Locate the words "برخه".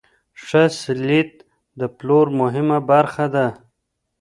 2.91-3.25